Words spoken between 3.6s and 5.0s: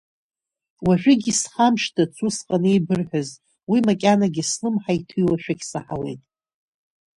уи макьанагьы слымҳа